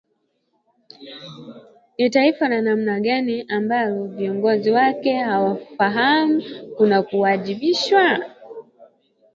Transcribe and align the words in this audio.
Ni 1.97 2.09
taifa 2.09 2.49
la 2.49 2.61
namna 2.61 2.99
gani 2.99 3.41
ambalo 3.49 4.07
viongozi 4.07 4.71
wake 4.71 5.17
hawafahamu 5.17 6.43
kuna 6.77 7.01
kujiwajibisha? 7.03 8.21